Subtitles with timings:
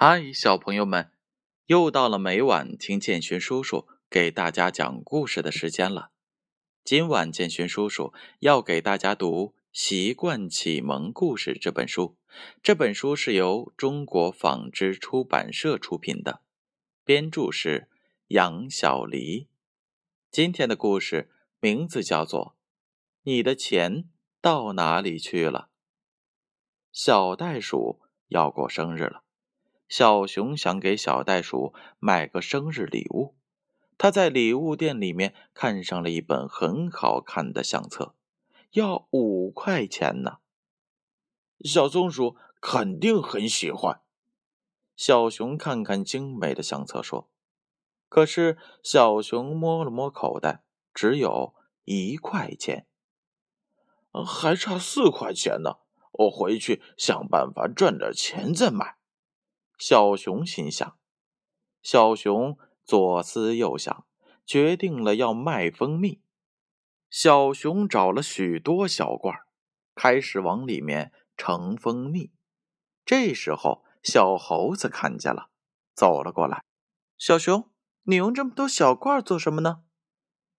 [0.00, 1.10] 嗨，小朋友们，
[1.66, 6.12] 又到了每晚听建勋叔叔给大家讲故事的时间了。
[6.84, 12.16] 今晚建勋叔叔要给大家读《习惯启蒙故事》这本书。
[12.62, 16.42] 这本书是由中国纺织出版社出品的，
[17.04, 17.88] 编著是
[18.28, 19.48] 杨小黎。
[20.30, 22.54] 今天的故事名字叫做
[23.24, 24.08] 《你的钱
[24.40, 25.70] 到哪里去了》。
[26.92, 29.24] 小袋鼠要过生日了。
[29.88, 33.34] 小熊想给小袋鼠买个生日礼物，
[33.96, 38.14] 他在礼物店里面看上了一本很好看的相册，
[38.72, 40.38] 要五块钱呢。
[41.64, 44.02] 小松鼠肯定很喜欢。
[44.94, 47.30] 小熊看看精美的相册说
[48.10, 52.86] ：“可是小熊摸了摸口袋，只有一块钱，
[54.26, 55.78] 还差四块钱呢。
[56.12, 58.97] 我回去想办法赚点钱再买。”
[59.78, 60.98] 小熊心想
[61.82, 64.04] ：“小熊左思右想，
[64.44, 66.20] 决定了要卖蜂蜜。
[67.08, 69.34] 小熊找了许多小罐，
[69.94, 72.32] 开始往里面盛蜂蜜。
[73.04, 75.48] 这时候，小猴子看见了，
[75.94, 76.64] 走了过来。
[77.16, 77.70] 小熊，
[78.02, 79.84] 你用这么多小罐做什么呢？”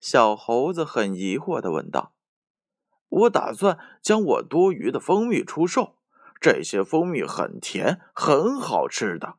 [0.00, 2.14] 小猴子很疑惑的问道。
[3.08, 5.98] “我打算将我多余的蜂蜜出售。”
[6.42, 9.38] 这些蜂蜜很甜，很好吃的。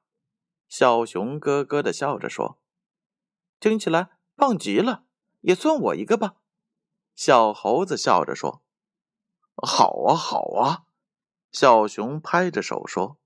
[0.69, 2.57] 小熊咯咯的笑着说
[3.59, 5.03] ：“听起来棒极了，
[5.41, 6.35] 也算我一个吧。”
[7.13, 8.63] 小猴子笑着说
[9.61, 10.83] ：“好啊，好啊。”
[11.51, 13.17] 小熊拍着手说：“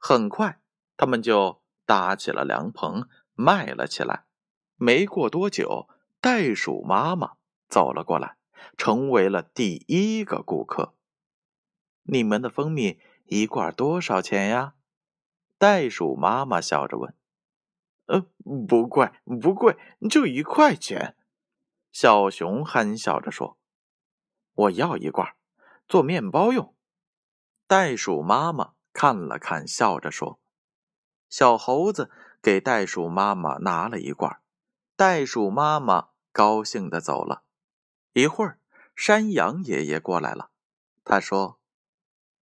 [0.00, 0.60] 很快，
[0.96, 4.26] 他们就搭起了凉棚，卖了起来。
[4.76, 5.88] 没过多久，
[6.20, 7.32] 袋鼠妈妈
[7.68, 8.36] 走了过来，
[8.78, 10.94] 成为了第一个顾客。
[12.04, 14.74] 你们的蜂蜜。”一罐多少钱呀？
[15.58, 17.14] 袋鼠妈妈笑着问。
[18.06, 18.24] “呃，
[18.68, 19.10] 不贵，
[19.40, 19.76] 不贵，
[20.08, 21.16] 就一块钱。”
[21.90, 23.58] 小熊憨笑着说。
[24.54, 25.34] “我要一罐，
[25.88, 26.74] 做面包用。”
[27.66, 30.38] 袋鼠妈妈看了看，笑着说。
[31.28, 32.10] 小猴子
[32.40, 34.40] 给袋鼠妈妈拿了一罐，
[34.94, 37.42] 袋鼠妈妈高兴的走了。
[38.12, 38.60] 一会儿，
[38.94, 40.50] 山羊爷爷过来了，
[41.02, 41.58] 他说。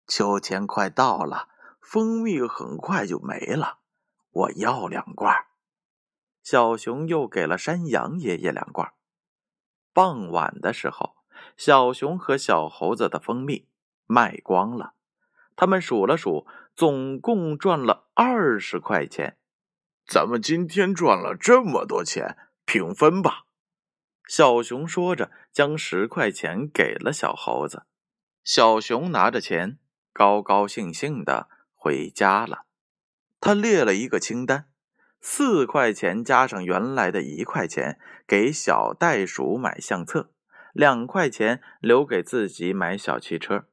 [0.06, 1.48] 秋天快到了，
[1.82, 3.80] 蜂蜜很快就没了，
[4.32, 5.46] 我要两罐。
[6.44, 8.94] 小熊又给了山羊爷爷两罐。
[9.94, 11.16] 傍晚的时候，
[11.56, 13.70] 小熊和小猴子的蜂蜜
[14.06, 14.94] 卖光了，
[15.56, 19.38] 他们数了数，总共赚了二十块钱。
[20.06, 23.46] 咱们今天赚了这么多钱，平分吧。
[24.28, 27.84] 小熊说着，将十块钱给了小猴子。
[28.44, 29.80] 小熊拿着钱。
[30.14, 32.66] 高高兴兴的回家了。
[33.42, 34.70] 他列了一个清单：
[35.20, 40.32] 四块钱加上原来的一块钱给小袋鼠买相册，
[40.72, 43.66] 两块钱留给自己买小汽车，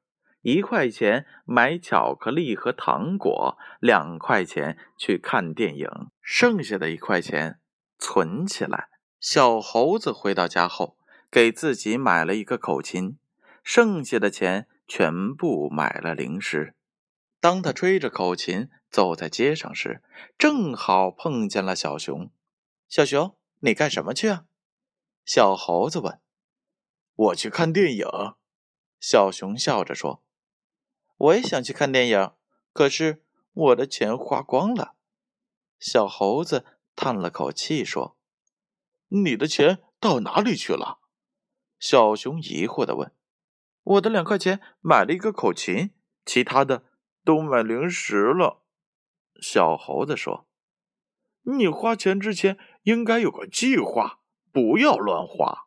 [0.43, 5.89] 一块钱买巧克力和糖果，两块钱去看电影，
[6.21, 7.61] 剩下的一块钱
[7.99, 8.89] 存起来。
[9.21, 10.97] 小猴子回到家后，
[11.31, 13.19] 给自己买了一个口琴，
[13.63, 14.67] 剩下的钱。
[14.91, 16.75] 全部买了零食。
[17.39, 20.03] 当他吹着口琴走在街上时，
[20.37, 22.33] 正好碰见了小熊。
[22.89, 24.47] 小熊，你干什么去啊？
[25.25, 26.21] 小猴子问。
[27.15, 28.05] 我去看电影。
[28.99, 30.25] 小熊笑着说。
[31.17, 32.33] 我也想去看电影，
[32.73, 33.23] 可是
[33.53, 34.97] 我的钱花光了。
[35.79, 38.19] 小猴子叹了口气说
[39.07, 40.99] ：“你的钱到哪里去了？”
[41.79, 43.15] 小熊疑惑的问。
[43.91, 45.91] 我的两块钱买了一个口琴，
[46.25, 46.85] 其他的
[47.25, 48.63] 都买零食了。
[49.43, 50.47] 小猴子说
[51.43, 54.21] ：“你花钱之前应该有个计划，
[54.53, 55.67] 不要乱花。”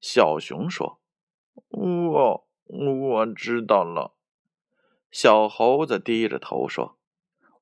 [0.00, 1.00] 小熊说
[1.70, 4.16] ：“我我知道了。”
[5.12, 6.98] 小猴子低着头说：“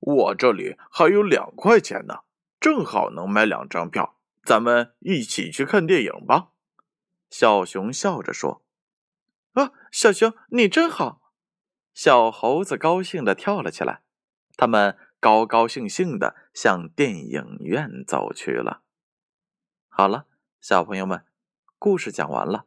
[0.00, 2.20] 我这里还有两块钱呢，
[2.58, 6.52] 正好能买两张票，咱们一起去看电影吧。”
[7.28, 8.62] 小熊笑着说。
[9.56, 11.32] 啊，小熊，你真好！
[11.94, 14.02] 小猴子高兴的跳了起来。
[14.54, 18.82] 他们高高兴兴的向电影院走去了。
[19.88, 20.26] 好了，
[20.60, 21.24] 小朋友们，
[21.78, 22.66] 故事讲完了。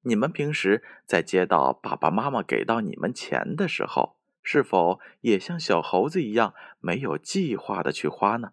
[0.00, 8.50] 你们平时在接到爸爸妈妈给到你们钱的时候，是否也像小猴子一样没有计划的去花呢？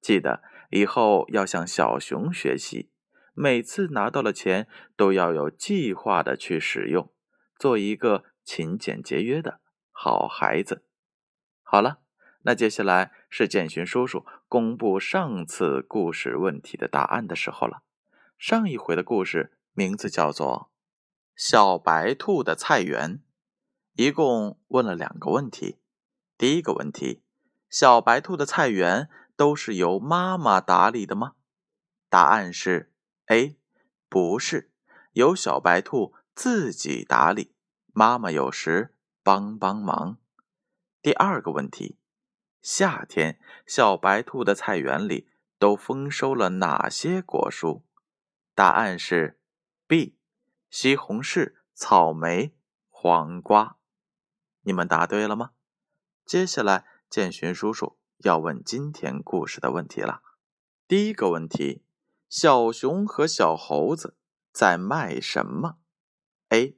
[0.00, 2.90] 记得以后要向小熊学习。
[3.38, 4.66] 每次拿到了钱，
[4.96, 7.12] 都要有计划的去使用，
[7.58, 9.60] 做一个勤俭节约的
[9.92, 10.86] 好孩子。
[11.62, 11.98] 好了，
[12.44, 17.82] 那接下来是建勋叔叔公布上次故事问题的答案的时候了。
[18.38, 20.70] 上一回的故事名字叫做
[21.36, 23.18] 《小白兔的菜园》，
[23.92, 25.76] 一共问了两个问题。
[26.38, 27.20] 第一个问题：
[27.68, 31.32] 小白兔的菜园都是由妈妈打理的吗？
[32.08, 32.92] 答案是
[33.26, 33.58] A，
[34.08, 34.70] 不是，
[35.12, 37.52] 由小白兔自己打理，
[37.92, 40.18] 妈妈有时帮帮忙。
[41.02, 41.98] 第二个问题。
[42.62, 45.28] 夏天，小白兔的菜园里
[45.58, 47.82] 都丰收了哪些果蔬？
[48.54, 49.38] 答案是
[49.86, 50.16] B：
[50.68, 52.52] 西红柿、草莓、
[52.90, 53.76] 黄瓜。
[54.62, 55.52] 你们答对了吗？
[56.24, 60.22] 接下来，建勋叔叔要问今天故事的问题了。
[60.88, 61.84] 第一个问题：
[62.28, 64.16] 小熊和小猴子
[64.52, 65.78] 在卖什么
[66.48, 66.76] ？A: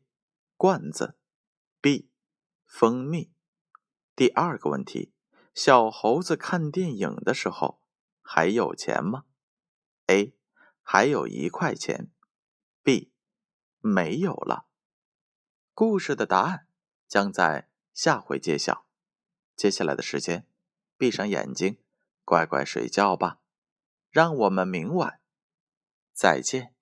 [0.56, 1.16] 罐子
[1.80, 2.10] ，B:
[2.66, 3.32] 蜂蜜。
[4.14, 5.14] 第二个问题。
[5.54, 7.80] 小猴子看电影的时候
[8.22, 9.24] 还有钱吗
[10.06, 10.36] ？A.
[10.82, 12.12] 还有一块钱。
[12.84, 13.12] B.
[13.80, 14.66] 没有了。
[15.74, 16.68] 故事的答案
[17.08, 18.86] 将在下回揭晓。
[19.56, 20.46] 接下来的时间，
[20.96, 21.78] 闭上眼睛，
[22.24, 23.40] 乖乖睡觉吧。
[24.10, 25.20] 让我们明晚
[26.18, 26.77] 再见。